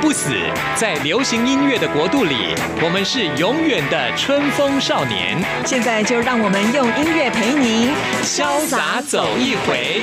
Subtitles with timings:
[0.00, 0.30] 不死，
[0.74, 5.36] 在流行音乐的国度里，我们是永远的春风少年。
[5.64, 7.90] 现在就让我们用音乐陪您
[8.22, 10.02] 潇洒走一回。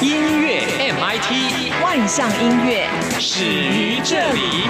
[0.00, 2.86] 音乐 MIT，万象音乐
[3.18, 4.68] 始于这里。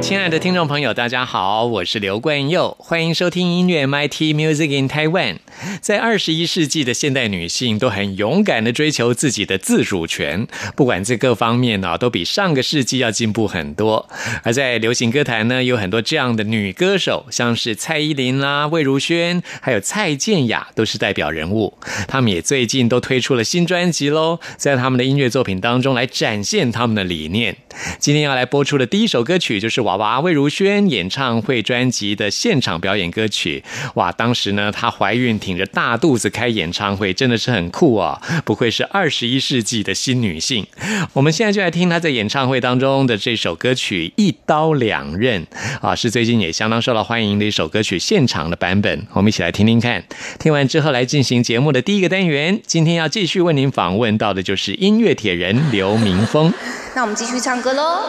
[0.00, 5.38] 亲爱的听众朋友，大家好，我是刘冠佑，欢迎收听音乐 MIT Music in Taiwan。
[5.80, 14.08] 在二十一世纪的现代女性都很勇敢的追求自己的自主权，不管在各方面呢，都比上个世纪要进步很多。
[14.42, 21.78] 而在流行歌坛呢，有很多这样的女歌手，像是蔡依林啦、魏如萱，还有蔡健雅，都是代表人物。
[22.08, 27.56] 她们也最近都推出了新专辑喽，在他们的音乐作品当中来展现他们的理念。
[27.98, 33.62] 今天要来播出的第一首歌曲就是娃娃魏如萱演唱会专辑的现场表演歌曲。
[33.94, 35.38] 哇，当时呢，她怀孕。
[35.46, 38.20] 挺着大肚子开演唱会，真的是很酷啊！
[38.44, 40.66] 不愧是二十一世纪的新女性。
[41.12, 45.46] 我们现在就来听她在演唱会当中的这首歌曲《一刀两刃》
[45.80, 49.06] 啊，是最近也相当受到欢迎的一首歌曲现场的版本。
[49.12, 50.02] 我们一起来听听看。
[50.40, 52.60] 听完之后来进行节目的第一个单元。
[52.66, 56.52] 今天要继续为您访问到的就是音乐铁人刘明峰。
[56.96, 58.00] 那我们继续唱歌喽，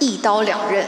[0.04, 0.84] 《一刀两刃》。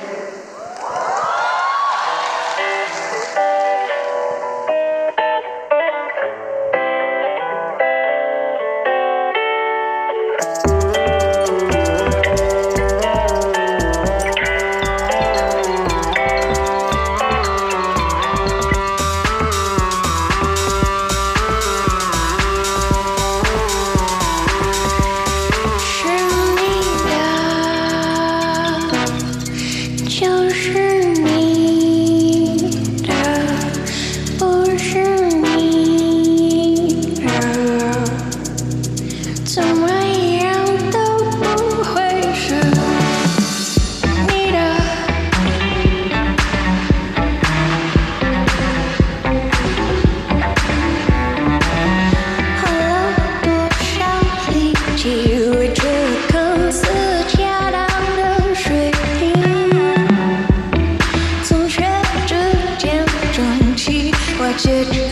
[64.54, 65.03] budget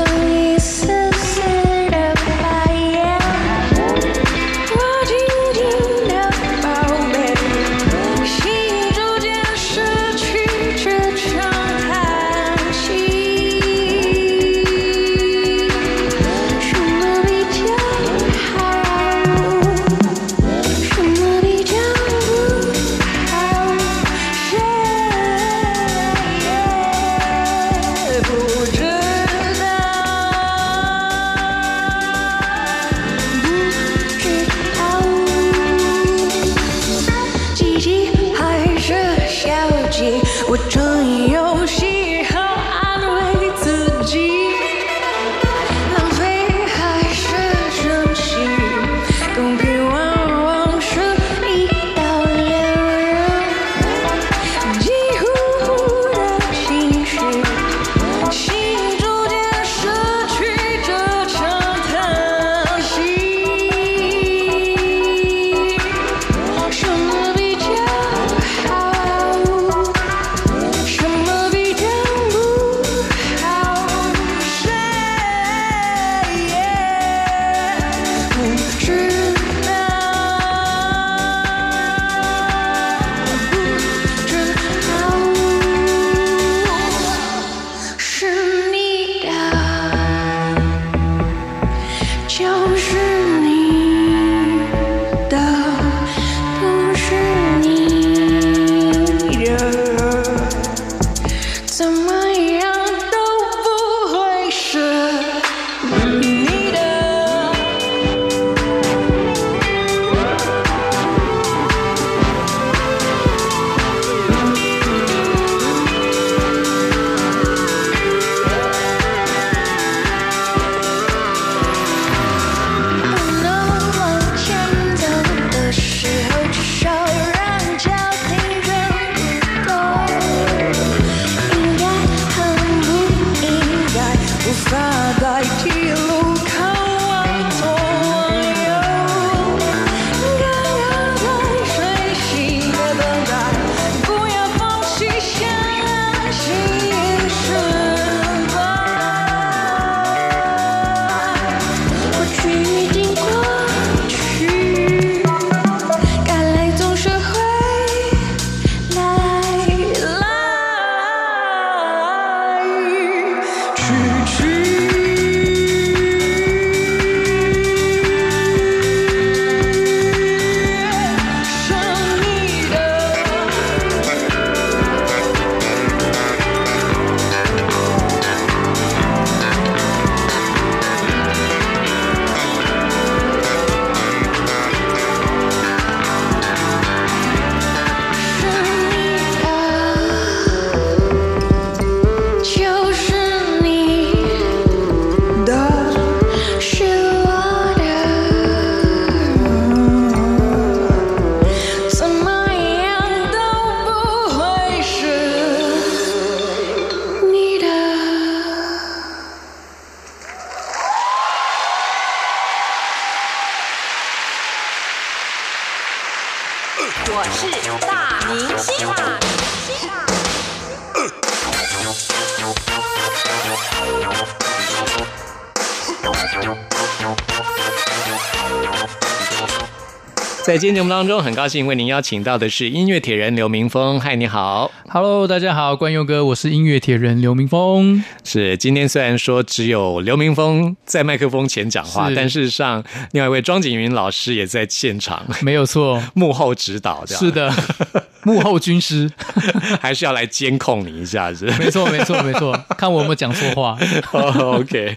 [230.52, 233.98] 在今天节目当中，很高兴为您邀请到的是音乐铁人刘明峰。
[233.98, 234.70] 嗨，你好。
[234.86, 238.04] Hello，大家好，关佑哥，我是音乐铁人刘明峰。
[238.22, 247.50] 是今天虽然说只有刘明峰在麦克风前讲话，但事实上另外一位庄景云老师也在现场没有错，幕后指导，这样是的，
[248.24, 249.10] 幕后军师，
[249.80, 251.46] 还是要来监控你一下子。
[251.58, 253.78] 没错，没错，没错，看我有没有讲错话。
[254.12, 254.94] 哦 OK，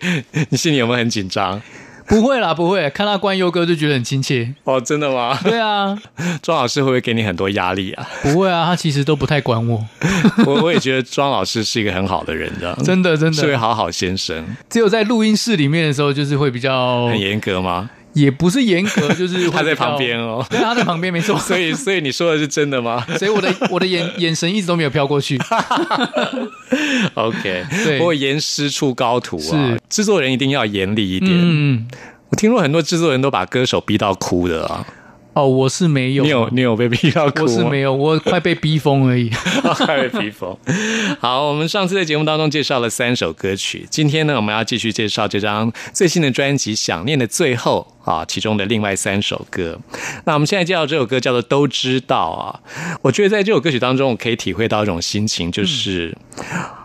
[0.49, 1.61] 你心里有没有很紧张？
[2.07, 4.53] 不会啦，不会，看到关优哥就觉得很亲切。
[4.63, 5.37] 哦，真的吗？
[5.43, 5.97] 对啊，
[6.41, 8.07] 庄老师会不会给你很多压力啊？
[8.21, 9.83] 不会啊，他其实都不太管我，
[10.45, 13.33] 我我也觉得庄老师是一个很好的人，这样真的真的。
[13.33, 17.89] 是位好好先生，只有在录音室里面的时候，就是会比较很，严格吗？
[18.15, 21.37] 也不是严格，就是 他在旁边哦对，他在旁边，没错。
[21.39, 25.39] 所以所以你说的是真的吗 所以我的我的眼眼神一直都没有飘过去。
[27.13, 31.31] ？OK，对不过严师出高徒啊，制作人一定要严厉一点。
[31.31, 31.87] 嗯，
[32.29, 34.85] 我听说很多制作人都把歌手逼到哭的啊，
[35.35, 37.43] 哦，我是没有，你有你有被逼到哭吗？
[37.43, 39.29] 我是没有，我快被逼疯而已。
[39.75, 40.57] 快被逼疯。
[41.19, 49.77] 好，我们上次在节目当中介绍了三首歌曲，今天呢，我们要继续介绍这张最新的专辑《想念的最后》啊，其中的另外三首歌。
[50.23, 56.17] 那我们现在介绍这首歌叫做《都知道》啊，我觉得在这首歌曲当中，我可以体会到一种心情，就是、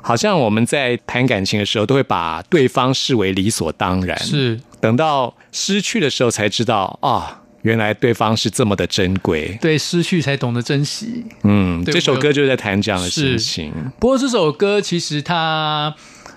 [0.03, 7.40] 好像我们在谈感情的时候，都会把对方视为理所当然，是，等到失去的时候才知道啊。
[7.63, 11.25] 原来对方是这么的珍贵，对，失去才懂得珍惜。
[11.45, 13.73] 嗯，对这首歌就是在谈这样的事情。
[13.99, 15.95] 不过这首歌其实它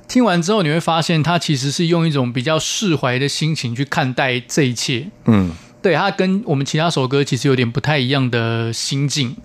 [0.08, 5.08] 听完之后，你会发现它其实是用一种比较释怀的心情去看待这一切。
[5.26, 9.36] 嗯，对，它跟我们其他首歌其实有点不太一样的心境。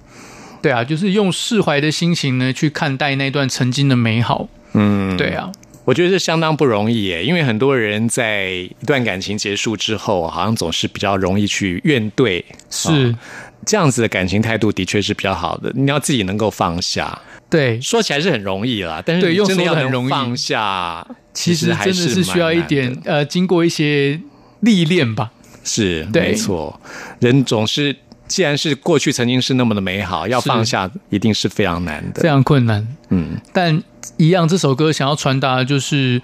[0.60, 4.48] 对啊，就是用释怀的心情呢去看待那段曾经的美好。
[4.72, 5.52] 嗯，对啊，
[5.88, 13.16] 我觉得这相当不容易耶，因为很多人在一段感情结束之后，好像总是比较容易去怨怼，是，
[13.64, 15.72] 这样子的感情态度的确是比较好的。
[15.74, 17.18] 你要自己能够放下，
[17.48, 24.20] 对，说起来是很容易啦，但是真的要很容易能放下，其实还真的是需要一点呃，经过一些
[24.60, 25.32] 历练吧。
[25.64, 26.78] 是对没错，
[27.20, 27.96] 人总是。
[28.28, 32.20] 既然是过去曾经是那么的美好，要放下一定是非常难的。
[32.20, 32.86] 非常困难。
[33.08, 33.82] 嗯但
[34.16, 36.20] 一样，这首歌想要传达的就是，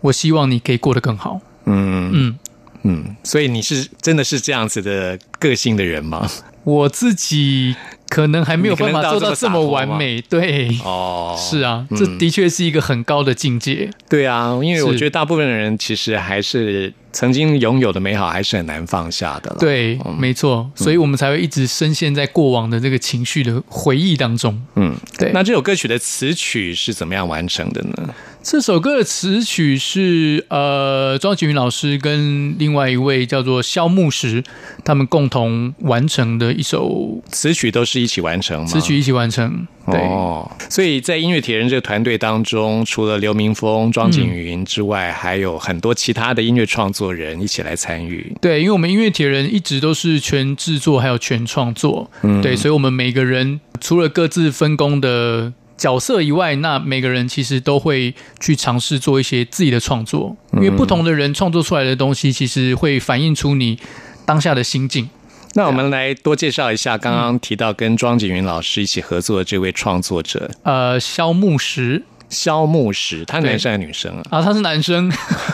[0.00, 1.40] 我希望你可以过得更好。
[1.66, 2.38] 嗯嗯，
[2.82, 6.28] 嗯，所以你是真的是这样子的个性的人吗？
[6.64, 7.76] 我自己
[8.08, 10.20] 可能还没有办法做到这么完美。
[10.22, 13.90] 对，哦，是啊，嗯这的确是一个很高的境界。
[14.08, 24.60] 对啊，因为我是觉得大部分的人其实还是曾经拥有的美好，还是很难放下的了。，对，没错，所以我们才会一直深陷在过往的这个情绪的回忆当中。
[24.74, 28.12] 嗯，对，那这首歌曲的词曲是怎么样完成的呢？
[28.42, 34.44] 这首歌的词曲是呃庄启云老师跟另外一位叫做萧牧石
[34.84, 38.66] 他们共同完成的一首词曲都是一起完成吗？
[38.66, 39.66] 词曲一起完成。
[39.90, 48.34] 对，哦，所以在音乐铁人这个团队当中，除了刘明峰、庄景云之外，还有很多其他的音乐创作人一起来参与。
[48.40, 63.78] 对，因为我们音乐铁人一直都是全制作还有全创作，嗯对，所以我们每个人除了各自分工的角色以外，那每个人其实都会去尝试做一些自己的创作，因为不同的人创作出来的东西，其实会反映出你
[64.24, 65.10] 当下的心境。
[65.56, 70.50] 那我们来多介绍一下刚刚提到跟庄景云老师一起合作的这位创作者。
[70.64, 74.22] 呃，萧牧石萧牧石，他对男生还是女生啊？
[74.30, 75.12] 啊，他是男生，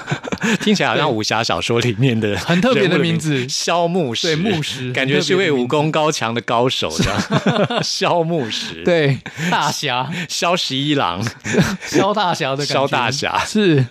[0.62, 3.46] 听起来好像武侠小说里面的 很特别的名字。
[3.46, 7.82] 萧牧石，对牧石 感觉是位武功高强的高手，这样。
[7.82, 9.18] 萧牧石，，对，
[9.50, 11.22] 大侠，萧十一郎，
[11.84, 13.38] 萧大侠的萧大侠。
[13.44, 13.84] 是，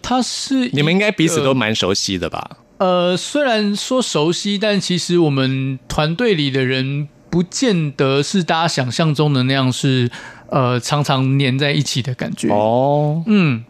[0.00, 2.48] 他是你们应该彼此都蛮熟悉的吧？
[2.78, 10.10] 呃，虽然说熟悉，但其实我们团队里的人不见得是大家想象中的那样是，
[10.48, 12.48] 呃常常黏在一起的感觉。
[12.48, 13.64] 哦，嗯，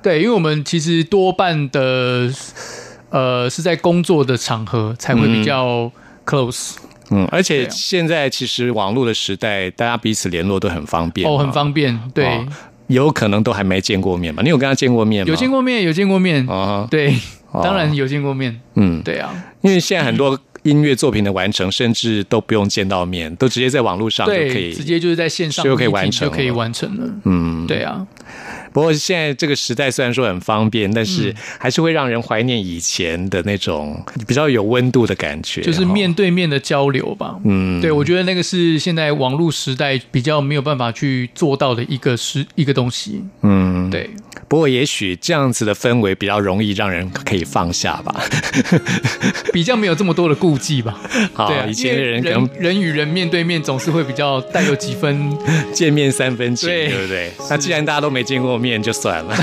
[0.00, 2.30] 对，因为我们其实多半的
[3.10, 5.90] 呃是在工作的场合才会比较
[6.24, 6.76] close，、
[7.10, 12.00] 嗯，而且现在其实网络的时代，大家彼此联络都很方便哦，很方便。
[12.14, 12.46] 对，哦
[12.88, 14.42] 有可能都还没见过面嘛？
[14.42, 15.30] 你有跟他见过面吗？
[15.30, 17.14] 有见过面，有见过面，啊，对，哦
[17.62, 18.60] 当然有见过面。
[18.74, 27.14] 嗯，对啊，因为现在很多音乐作品的完成，甚至都不用见到面，都直接在网络上就可，以直接就是在线上就可以完成就可以了完成了。
[27.24, 28.06] 嗯，对啊，
[28.72, 37.36] 不过现在这个时代虽然说很方便，但是还是会让人怀念以前的那种比较有温度的感觉，就是面对面的交流吧。
[37.44, 37.80] 嗯。
[37.80, 43.24] 对，我觉得那个是现在网络时代比较没有办法去做到的一个是一个东西。
[43.42, 44.08] 嗯，对，
[44.52, 48.22] 不过也许这样子的氛围比较容易让人可以放下吧。
[49.50, 50.94] 比较没有这么多的顾忌吧。
[51.32, 55.32] 好，对啊，以前的人可能人人与人面对面总是会比较带有几分，
[55.72, 57.32] 见面三分情，对对不对？
[57.48, 59.34] 那既然大家都没见过面，就算了，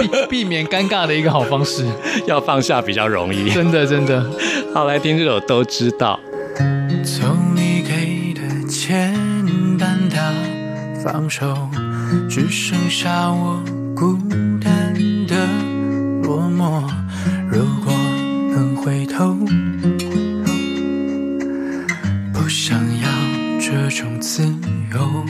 [0.00, 1.84] 避避免尴尬的一个好方式。
[2.26, 3.50] 要放下比较容易。
[3.50, 4.24] 真的真的，
[4.72, 6.18] 好，来听这首都知道。
[7.04, 9.14] 从你给的简
[9.78, 10.22] 单到
[11.04, 11.68] 放手，
[12.28, 13.62] 只剩下我
[13.94, 14.18] 孤
[14.60, 14.94] 单
[15.26, 15.46] 的
[16.22, 16.82] 落寞。
[17.50, 17.92] 如果
[18.54, 19.34] 能回头，
[22.32, 23.08] 不想要
[23.60, 24.42] 这种自
[24.92, 25.24] 由。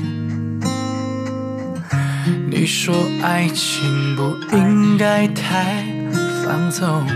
[2.51, 5.85] 你说爱情不应该太
[6.45, 7.07] 放纵，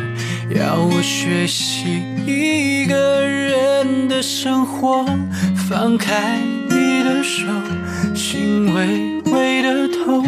[0.55, 5.05] 要我学习一个人的生活，
[5.69, 6.39] 放开
[7.23, 7.47] 手，
[8.15, 10.25] 心微微的痛，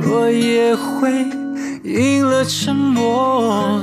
[0.00, 1.10] 落叶会
[1.84, 3.80] 赢了沉默。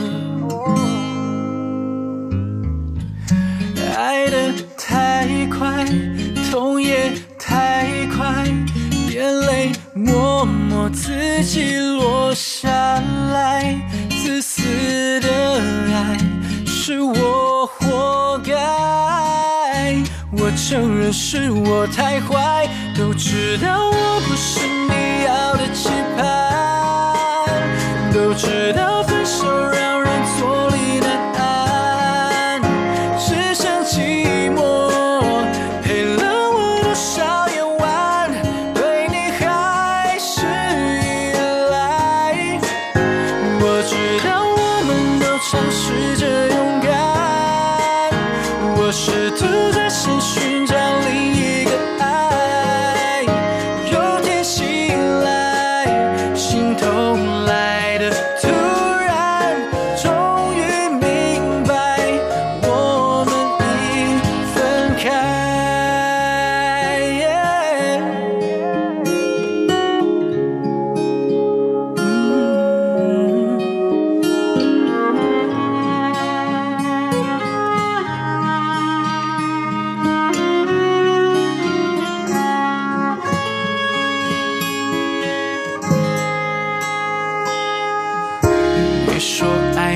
[3.97, 5.85] 爱的太快，
[6.51, 8.45] 痛也太快，
[9.09, 12.69] 眼泪默默自己落下
[13.31, 13.79] 来。
[14.23, 15.29] 自私的
[15.93, 16.17] 爱
[16.65, 17.13] 是我
[20.55, 22.67] 承认是我太坏，
[22.97, 30.00] 都知道我不是你要的期盼，都知道分手让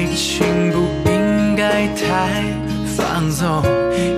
[0.05, 2.43] 爱情不应该太
[2.95, 3.63] 放纵，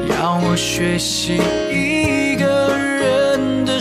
[0.09, 1.35] 要我学习
[1.71, 3.79] 一个人的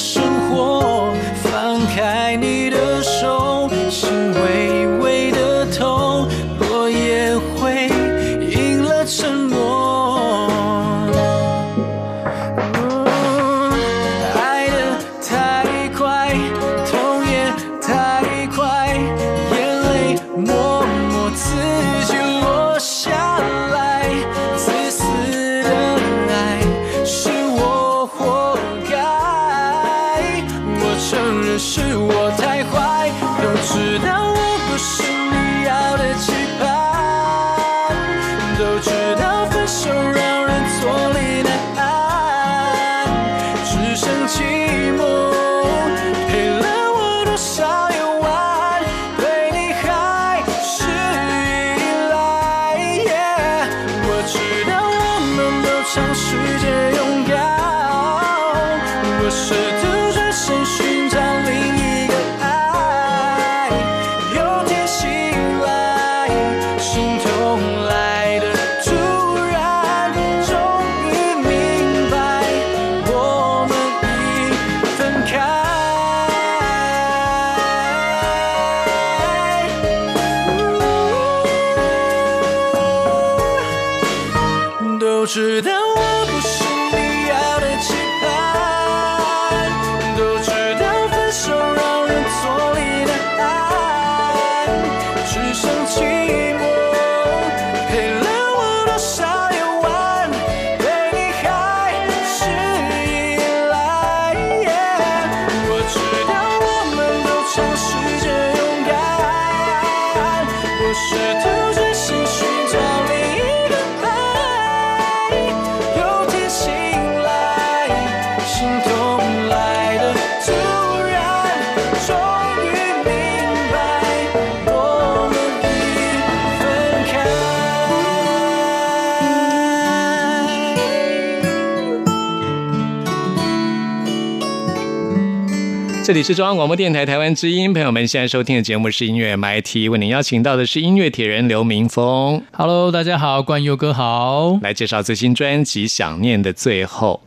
[136.07, 142.41] 这里是中央广播电台台湾之音，朋友们现在收听的节目是音乐 MIT，为您邀请到的是音乐铁人刘明峰。
[142.53, 144.57] Hello，大家好，冠佑哥好。
[144.63, 147.21] 来介绍最新专辑《想念的最后》。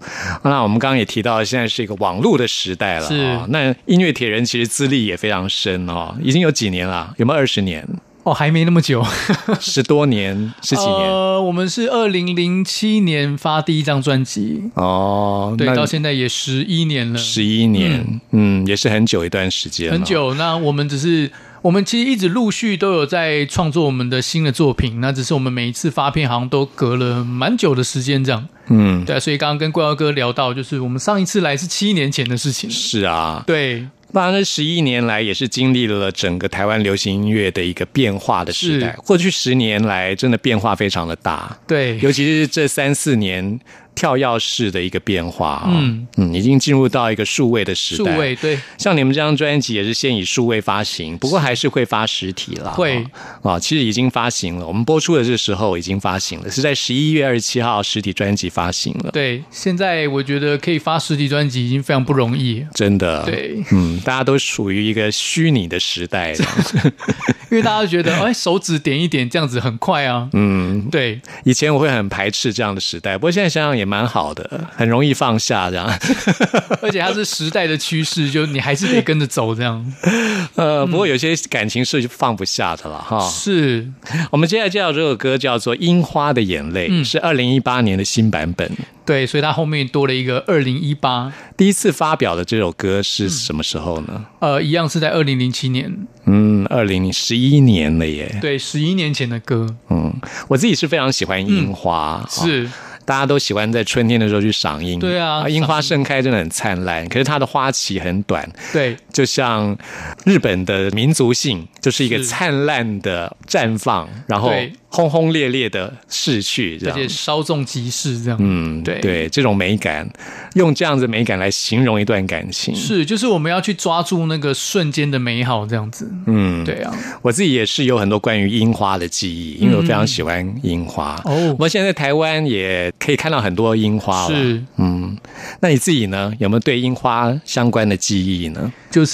[0.45, 3.45] 那我们刚刚也提到，现在是一个网络的时代了、是哦。
[3.49, 7.85] 那音乐铁人其实资历也非常深哦，已经有几年了，有没有二十年、
[8.29, 9.03] 哦，还没那么久，
[9.59, 11.09] 十多年、十几年？
[11.09, 20.35] 呃，我们是二零零七年发第一张专辑，哦，对，到现在也十一年了，十一年，嗯也是很久一段时间，很久。
[20.35, 21.31] 那我们只是，
[21.63, 28.47] 我们其实一直陆续都有在创作我们的新的作品，那只是我们每一次发片好像都隔了蛮久的时间这样。
[28.67, 32.69] 嗯，对啊，所以刚刚跟怪耀哥聊到，就是我们上一次来是七年前的事情。
[32.69, 38.95] 是啊，对，当然，这十一年来也是经历了整个台湾流行音乐的一个变化的时代。
[39.05, 43.59] 过去十年来，真的变化非常的大，对，尤其是这三四年
[43.95, 48.13] 跳跃式的一个变化啊、嗯嗯，已经进入到一个数位的时代。
[48.13, 52.71] 数位，对，像你们这张专辑也是先以数位发行，不过还是会发实体啦。
[52.71, 53.05] 会
[53.43, 54.65] 啊，其实已经发行了。
[54.65, 59.11] 我们播出的这时候已经发行了，是在十一月二十七号实体专辑发行了。
[59.11, 62.65] 对，现在我觉得可以发实体专辑已经非常不容易。
[62.73, 66.33] 真的，对，嗯，大家都属于一个虚拟的时代
[67.51, 70.29] 因为大家都觉得，哎，手指点一点这样子很快啊。
[70.33, 75.87] 嗯，对，以前我会很排斥这样的时代，不过现在想想也蛮好的，很容易放下这样。
[76.83, 79.93] 而且它是时代的趋势，就你还是得跟着走这样。
[80.55, 83.19] 呃，不过有些感情是放不下的了哈。
[83.27, 83.89] 是，
[84.29, 88.69] 我们接下来介绍这首歌叫做《樱花的眼泪》，嗯是二零一八年的新版本。
[89.05, 94.25] 对，所以它后面多了一个二零一八，第一次发表的这首歌是什么时候呢？
[94.37, 95.91] 呃，一样是在二零零七年，
[96.25, 98.37] 嗯，二零十一年了耶。
[98.39, 99.65] 对，十一年前的歌。
[99.89, 100.13] 嗯，
[100.47, 102.69] 我自己是非常喜欢樱花，哦是，
[103.09, 104.99] 大家都喜欢在春天的时候去赏樱。
[104.99, 109.77] 对啊樱花盛开真的很灿烂，可是它的花期很短，对，就像
[110.23, 114.49] 日本的民族性，就是一个灿烂的绽放，然后
[114.87, 116.95] 轰轰烈烈的逝去，这样。
[116.95, 118.39] 而且稍纵即逝这样。
[118.41, 120.09] 嗯，对对，这种美感，
[120.53, 126.09] 用这样子美感来形容一段感情，是，就是我们要去抓住那个瞬间的美好，这样子。
[126.25, 131.21] 嗯，对啊，我自己也是有很多关于樱花的记忆，因为我非常喜欢樱花。
[131.25, 134.33] 嗯哦不过现在在台湾也可以看到很多樱花了。
[134.33, 135.17] 是，嗯，
[135.59, 136.31] 那你自己呢？
[136.39, 138.71] 有没有对樱花相关的记忆呢？
[138.89, 139.08] 就是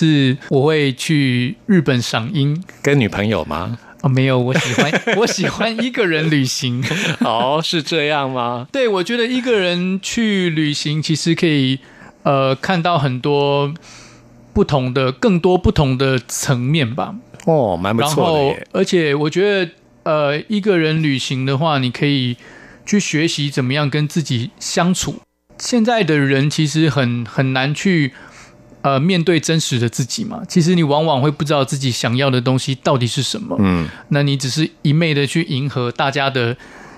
[0.49, 2.63] 我会去日本赏樱。
[2.81, 3.77] 跟女朋友吗？
[4.01, 6.83] 哦，没有，我喜欢我喜欢一个人旅行。
[7.21, 8.67] 哦，是这样吗？
[8.71, 11.79] 对，我觉得一个人去旅行，其实可以
[12.23, 13.73] 呃看到很多
[14.53, 17.15] 不同的、更多不同的层面吧。
[17.45, 19.71] 哦，蛮不错的耶。，而且我觉得
[20.03, 22.37] 呃一个人旅行的话，你可以
[22.85, 25.21] 去学习怎么样跟自己相处。
[25.57, 28.13] 现在的人其实很很难去。
[28.85, 33.55] 呃，面对真实的自己嘛，其实你往往会不知道自己想要的东西到底是什么。
[33.59, 36.55] 嗯，那你只是一昧的去迎合大家的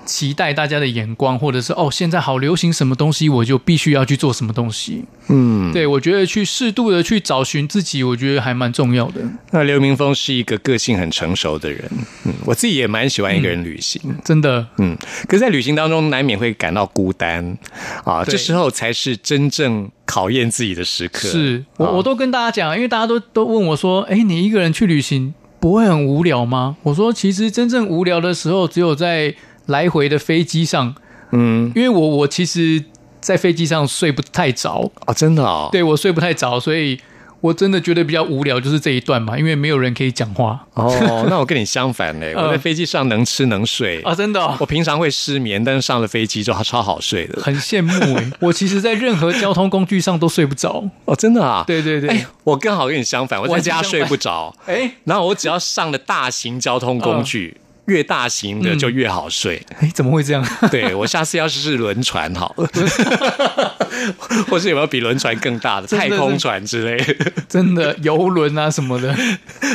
[0.07, 5.03] 期待、大家的眼光，或者是哦，现在好流行什么东西，我就必须要去做什么东西。
[5.27, 9.21] 嗯，对我觉得去适度的去找寻自己，我觉得还蛮重要的。
[9.51, 11.83] 那刘明峰是一个个性很成熟的人。
[12.25, 14.01] 嗯，我自己也蛮喜欢一个人旅行。
[14.23, 17.57] 真的，嗯，可是，在旅行当中难免会感到孤单
[18.05, 21.27] 啊，这时候才是真正考验自己的时刻。
[21.27, 26.77] 是我啊我都跟大家讲，因为大家都都问我说，哎，你一个人去旅行不会很无聊吗？
[26.83, 29.35] 我说，其实真正无聊的时候，只有在
[29.67, 30.93] 来回的飞机上，
[31.31, 32.83] 嗯，因为我我其实，
[33.21, 36.99] 在飞机上睡不太着，啊，真的哦，对我睡不太着，所以
[37.41, 40.65] 我真的觉得比较无聊，就是这一段嘛，因为没有人可以讲话。
[40.73, 44.01] 哦，那我跟你相反嘞，嗯 我在飞机上能吃能睡。
[44.07, 47.41] 啊，真的哦、我平常会失眠，但是上了飞机就超好睡的。
[47.41, 50.83] 很羡慕哎、 我其实，在任何交通工具上都睡不着。
[51.05, 51.63] 哦，真的啊？
[51.67, 54.91] 对对对，哎，我刚好跟你相反，我在家睡不着，哎。
[55.03, 57.57] 然后我只要上了大型交通工具。
[57.87, 60.45] 越大型的就越好睡， 哎，怎么会这样？
[60.71, 62.53] 对我下次要试试轮船好。
[62.57, 62.69] 了，
[64.47, 69.15] 或是有没有比轮船更大的太空船之类的，真的游轮啊什么的，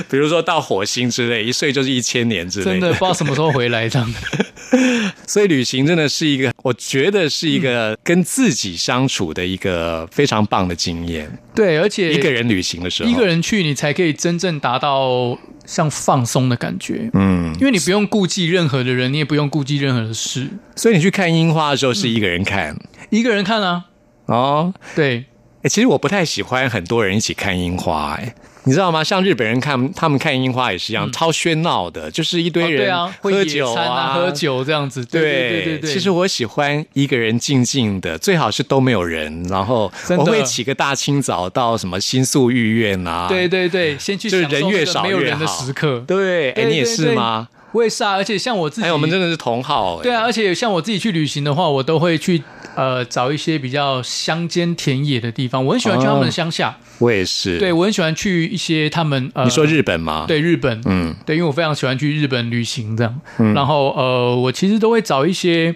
[0.09, 4.15] 比如说到火星之类，一睡就是一千年之类真的不知道什么时候回来这样。
[5.27, 11.31] 所以旅行真的是一个，我觉得是一个跟自己相处的一个非常棒的经验。
[11.55, 17.11] 对，而且一个人旅行的时候，一个，人去，你才可以真正达到像放松的感觉。
[17.13, 22.77] 嗯，因为你不用顾忌任何的人，你也不用顾忌任何的事，所以你去看樱花的时候是一个人看、
[23.11, 23.85] 一个人看啊。
[24.27, 24.73] 哦。
[24.95, 25.25] 对，
[25.63, 28.35] 哎，其实我不太喜欢很多人一起看樱花，哎，
[28.65, 29.03] 你知道吗？
[29.03, 35.05] 像日本人看他们看樱花也是一样，超喧闹的，就是一堆人啊，喝酒餐啊，喝酒这样子。
[35.05, 35.93] 对对对对对。
[35.93, 46.05] 其实我喜欢一个人静静的，最好是都没有人，然后我会起个大清早到什么新宿御苑啊，对对对，先去就是人越少没有人的越好时刻。
[46.07, 47.49] 对，哎，对你也对对是吗？
[47.73, 52.43] 我也是啊，而且像我自己，哎，我们真的是同好，哎对啊，而且像我自己去旅行的话，我都会去
[52.75, 55.65] 呃找一些比较乡间田野的地方。
[55.65, 57.59] 我很喜欢去他们的乡下，我也是。
[57.59, 63.21] 对我很喜欢去一些他们呃，你说日本吗？，对日本，嗯，对，因为我非常喜欢去日本旅行这样。
[63.55, 65.75] 然后呃，我其实都会找一些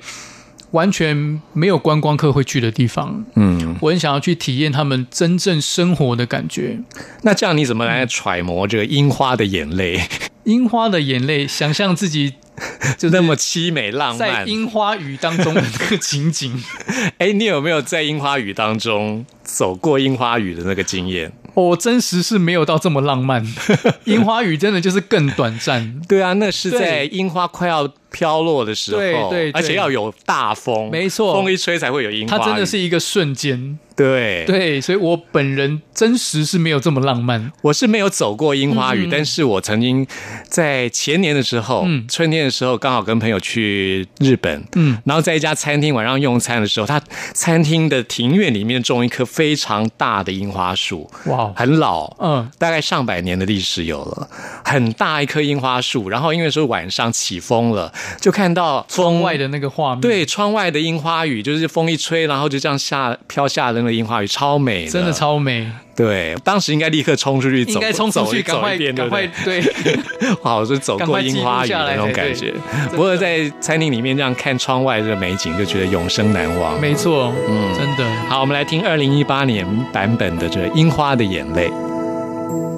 [0.72, 6.78] 完全没有观光客会去的地方，嗯，我很想要去体验他们真正生活的感觉。
[7.22, 10.02] 那这样你怎么来揣摩这个樱花的眼泪，
[10.46, 12.34] 樱花的眼泪，想象自己
[12.96, 14.48] 就那么凄美浪漫在漫？
[14.48, 16.62] 樱花雨当中的那个情景。
[17.18, 21.30] 哎，你有没有在樱花雨当中走过樱花雨的那个经验？
[21.54, 23.42] 我真实是没有到这么浪漫，
[24.04, 26.00] 樱花雨真的就是更短暂。
[26.06, 32.38] 对啊，那是在樱花快要飘落的时候，对对对而且要有大风，没错风一吹才会有樱花。
[32.38, 37.50] 它真的是一个瞬间，对，对，所以我本人真实是没有这么浪漫。
[37.62, 39.08] 我是没有走过樱花雨，嗯。
[39.10, 40.06] 但是我曾经
[40.48, 42.06] 在前年的时候，嗯。
[42.08, 47.00] 春天的时候，刚好跟朋友去日本，嗯，然后在一家餐厅晚上用餐的时候，他
[47.32, 54.28] 餐厅的庭院里面种一棵非常大的樱花树，哇，很老，嗯，大概上百年的历史有了，
[54.64, 56.08] 很大一棵樱花树。
[56.08, 66.34] 然后因为说晚上起风了，就看到窗外的那个画面，对窗外的樱花雨，就是风一吹，然后就这样下飘下的那个樱花雨，超美真的超美，对。
[66.44, 69.62] 当时应该立刻冲出去走，应该冲出去，走一赶快走一遍，赶快对？
[70.42, 72.52] 好，就走过樱花雨的那种感觉。
[72.90, 76.78] 不过在餐厅里面这样看窗外这个美景，就觉得永生难忘。
[76.80, 78.04] 没错，嗯真的。
[78.28, 81.68] 好，我们来听二零一八年版本的这《樱花的眼泪》。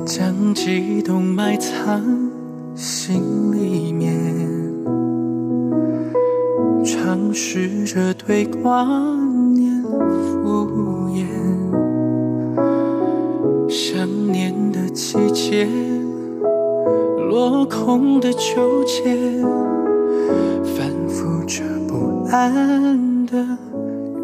[0.04, 2.02] 将激动埋藏
[2.74, 4.14] 心里面，
[6.82, 10.87] 尝试着对光年敷衍。
[13.68, 15.68] 想念的季节，
[17.28, 19.04] 落空的纠结，
[20.64, 23.36] 反复着不安的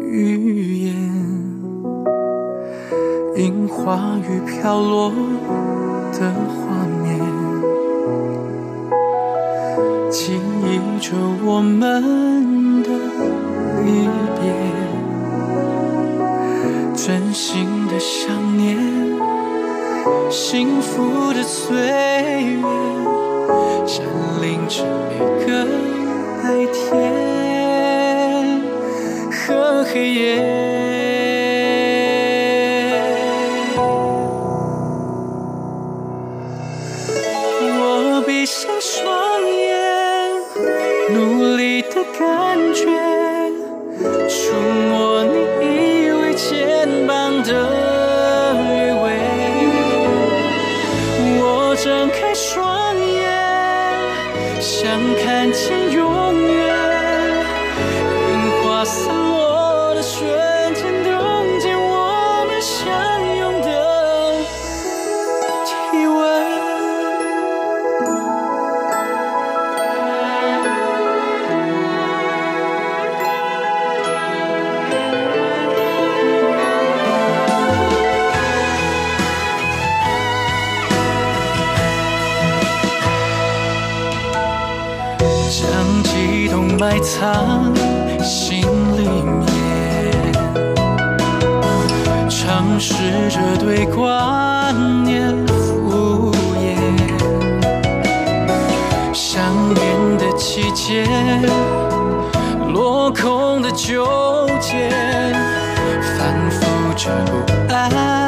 [0.01, 0.95] 语言。
[3.35, 5.11] 樱花雨飘落
[6.13, 7.19] 的画面，
[10.09, 12.89] 记忆着我们的
[13.83, 14.07] 离
[14.39, 14.51] 别，
[16.95, 19.04] 真心的想念，
[20.35, 22.61] 幸福的岁月，
[23.87, 24.05] 占
[24.41, 25.65] 领着每个
[26.43, 26.43] 白
[26.73, 26.83] 天
[29.31, 30.94] 和黑夜。
[93.57, 94.71] 对挂
[95.03, 96.75] 念敷衍。
[99.13, 101.05] 想念的季节，
[102.73, 104.05] 落空的纠
[104.59, 104.89] 结，
[106.17, 106.65] 反复
[106.95, 107.09] 着
[107.67, 108.24] 不安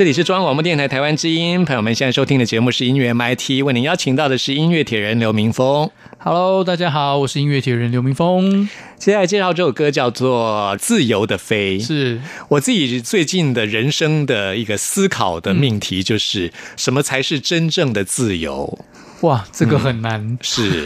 [0.00, 5.90] 这里是中央广播电台台湾之音，朋友们现在收听的节目是音乐 MIT，为您邀请到的是音乐铁人刘明峰。
[6.16, 8.66] Hello，大家好，我是音乐铁人刘明峰。
[8.96, 18.78] 接下来介绍这首歌叫做《自由的飞》，是我自己最近的人生的一个思考的命题，就是什么才是真正的自由？
[19.22, 20.38] 哇，这个很难。
[20.40, 20.84] 是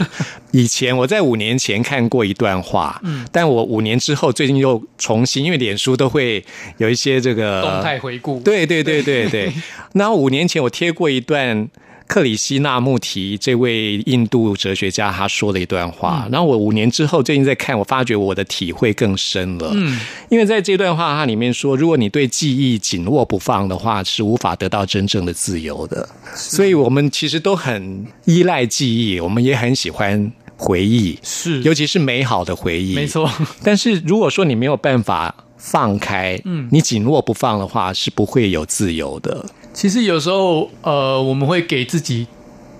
[0.51, 6.43] 以前我在五年前看过一段话，嗯但我五年之后最近又重新，因为脸书都会
[6.77, 9.51] 有一些这个动态回顾，对对对对对。
[9.93, 11.67] 然后 五年前我贴过一段
[12.07, 19.71] 克里希纳穆提这位印度哲学家他说了一段话，然后我五年之后最近在看，我发觉我的体会更深了。
[19.73, 26.07] 嗯，因为在这段话它里面说，如果你对记忆紧握不放的话，是无法得到真正的自由的。
[26.35, 32.93] 所以我们其实都很依赖记忆，我们也很喜欢回忆，是尤其是美好的回忆。
[32.93, 33.29] 没错，
[33.63, 39.43] 但是如果说你没有办法放开，嗯，你紧握不放的话，是不会有自由的。
[39.75, 42.25] 其实有时候，呃，我们会给自己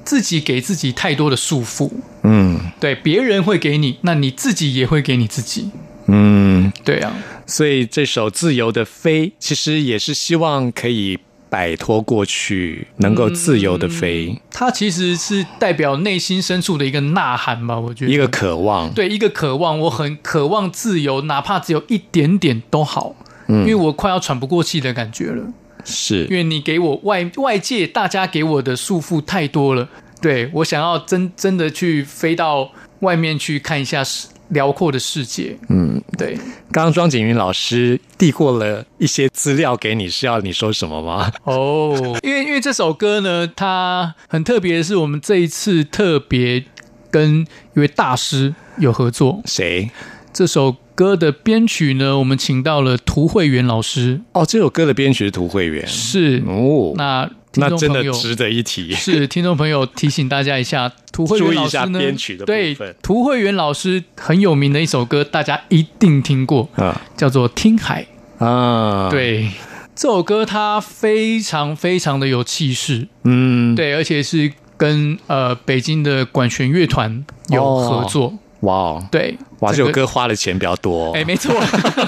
[0.05, 1.91] 自己给自己太多的束缚，
[2.23, 2.71] 嗯。
[2.79, 5.69] 对，别人会给你，那你自己也会给你自己，
[6.08, 7.13] 嗯，对啊，
[7.45, 18.12] 所以这首《自由的飞》其实也是希望可以摆脱过去，能够自由的飞，它其实是代表内心深处的一个呐喊吧，我觉得。
[18.12, 18.89] 一个渴望。
[18.93, 23.13] 对一个渴望，我很渴望自由，哪怕只有一点点都好，
[23.49, 23.63] 嗯。
[23.63, 25.43] 因为我快要喘不过气的感觉了。
[25.86, 29.88] 是因为你给我外外界大家给我的束缚太多了，
[30.19, 32.69] 对我想要真真的去飞到
[33.00, 35.58] 外面去看一下世辽阔的世界。
[35.69, 36.36] 嗯，对，
[36.71, 41.32] 刚刚庄景云老师递过了一些资料给你，是要你说什么吗？
[41.45, 46.63] 哦，因为因为这首歌呢，它很特别的是，我们这一次特别
[47.10, 47.45] 跟
[47.76, 49.41] 一位大师有合作。
[49.45, 49.89] 谁？
[50.32, 55.86] 这首歌的编曲呢，我们请到了涂慧源老师，哦，这首歌的编曲是涂慧源。
[55.86, 56.41] 是。
[56.47, 58.93] 哦，那听那真众朋友的值得一提。
[58.93, 67.01] 是听众朋友提醒大家一下，涂慧源老师编曲的部对涂慧源老师很有名的一首歌，大家一定听过，啊。
[67.17, 68.08] 叫做《听海》。
[68.45, 69.49] 啊，，对，
[69.95, 78.34] 这首歌它非常非常的有气势，嗯，对，而且是跟呃北京的管弦乐团有合作。
[78.62, 81.12] 哇哦，对，哇，这首歌花的钱比较多。
[81.13, 81.54] 哎，没错，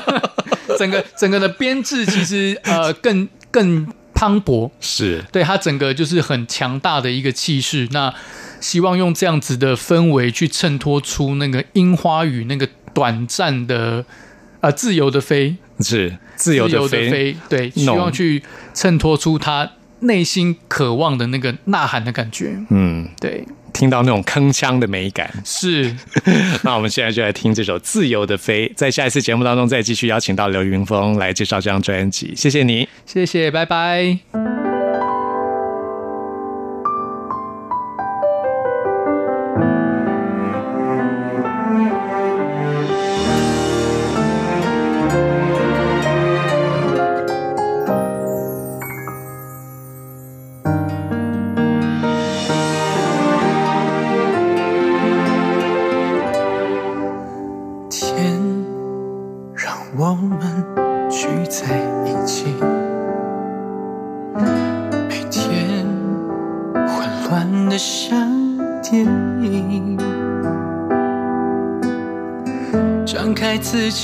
[0.78, 7.88] 整个整个的编制其实呃更更磅礴，是，对它整个就是很强大的一个气势。
[7.92, 8.14] 那
[8.60, 14.04] 希望用这样子的氛围去衬托出那个樱花雨那个短暂的
[14.62, 18.42] 呃自由的飞，是自由的飞，飞，对，希望去
[18.74, 22.58] 衬托出他内心渴望的那个呐喊的感觉。
[22.70, 23.46] 嗯，对，
[23.78, 25.32] 听到那种铿锵的美感。
[25.46, 25.96] 是
[26.64, 32.34] 那我们现在就来听这首《自由的飞》，在下一次节目当中再继续邀请到刘云峰来介绍这张专辑。
[32.36, 32.90] 谢谢你。
[33.06, 34.67] 谢谢，拜拜。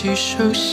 [0.04, 0.73] 去熟悉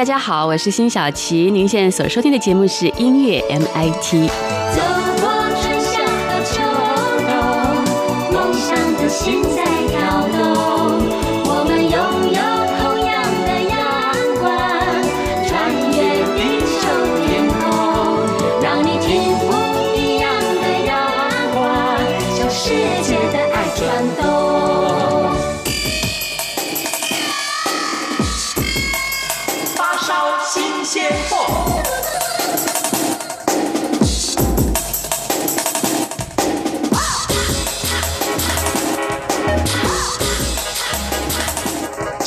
[0.00, 1.50] 大家好，我是辛晓琪。
[1.50, 4.30] 您现在所收听的节目是音乐 MIT。
[4.74, 4.80] 走
[5.20, 5.30] 过
[5.60, 6.62] 春夏和秋
[7.28, 9.42] 冬，梦想的心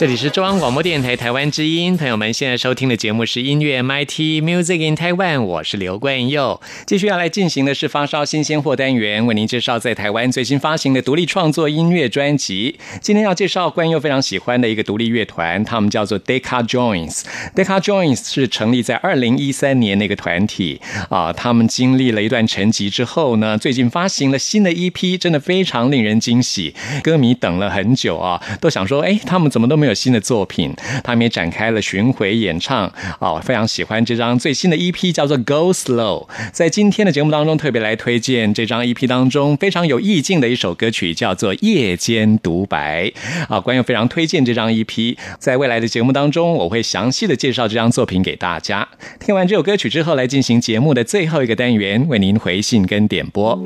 [0.03, 6.59] 这里是中央广播电台台湾之音，朋友们现在收听的节目是音乐 MIT Music in Taiwan，我是刘冠佑。
[6.85, 12.77] 继续要来进行的是发烧新鲜货单元，为您介绍在台湾最新发行的独立创作音乐专辑。
[12.99, 17.21] 今天要介绍冠佑非常喜欢的一个独立乐团，他们叫做 Deca Joins。
[17.55, 26.75] Deca Joins 是成立在二零一三年那个团体啊，他们经历了一段沉寂之后呢，最近发行了新的 EP，真的非常令人惊喜。
[27.01, 30.73] 歌迷等了很久啊，都想说，哎，他们怎么都没有新的作品，
[31.03, 32.91] 他们也展开了巡回演唱。
[33.19, 36.27] 哦，非常喜欢这张最新的 EP，叫做《Go Slow》。
[36.51, 43.05] 在今天的节目当中，特别来推荐这张 EP 当中非常有意境的一首歌曲，叫做《夜间独白》。
[43.47, 48.87] 啊，关友非常推荐这张 EP，在未来的节目当中，我会详细的介绍这张作品给大家。
[49.19, 53.61] 听完这首歌曲之后，来进行节目的最后一个单元，为您回信跟点播。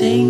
[0.00, 0.29] 在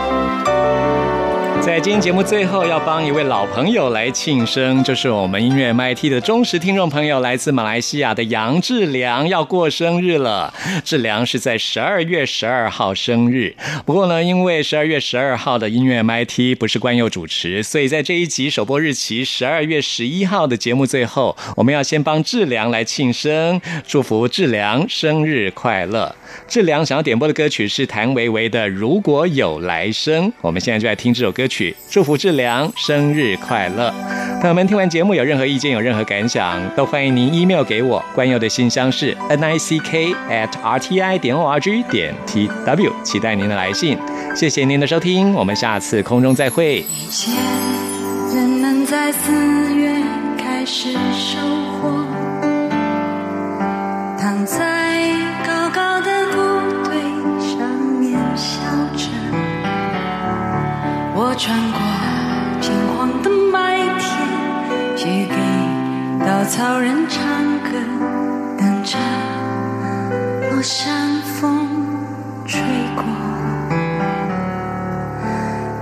[1.61, 10.51] 在今天节目最后，要帮一位老朋友来庆生，就是我们音乐 MIT 的忠实听众朋友，来自马来西亚的杨志良要过生日了。
[10.83, 13.55] 志良是在十二月十二号生日，
[13.85, 26.15] 不过呢，因为十二月十二号的音乐 MIT 不是关佑主持，所以在这一集首播日期十二月十一号的节目最后，我们要先帮志良来庆生，祝福志良生日快乐。
[26.47, 33.93] 志良想要点播的歌曲是谭维维的《如果有来生》，我们现在就来听这首歌曲，祝福志良生日快乐。
[34.41, 38.03] 朋友们，听完节目有任何意见、有任何感想，都欢迎您 email 给我。
[38.15, 43.97] 关佑的信箱是 n i c k at r t i 点 o r g 点 t w，期待您的来信。
[44.35, 46.79] 谢谢您的收听，我们下次空中再会。
[46.79, 47.31] 一切
[48.33, 49.31] 人们在四
[49.75, 49.93] 月
[50.37, 51.37] 开始收
[61.23, 61.79] 我穿过
[62.59, 65.35] 金黄的麦田，去给
[66.25, 67.21] 稻草人唱
[67.59, 67.77] 歌，
[68.57, 68.97] 等着
[70.49, 71.69] 落山风
[72.47, 72.59] 吹
[72.95, 73.03] 过。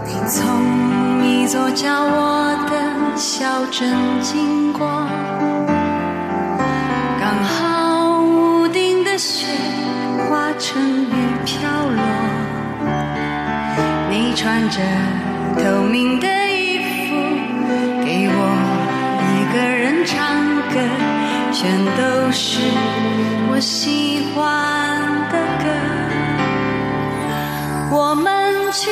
[0.06, 5.08] 你从一座叫我的小镇经过，
[7.18, 9.48] 刚好屋顶的雪
[10.30, 11.14] 化成雨
[11.46, 12.04] 飘落。
[14.22, 14.82] 你穿着
[15.63, 17.15] 透明的衣服，
[18.03, 18.38] 给我
[19.32, 20.17] 一个人唱
[20.74, 20.76] 歌，
[21.53, 22.59] 全都是
[23.49, 24.38] 我喜欢
[25.32, 25.65] 的歌。
[27.95, 28.91] 我们去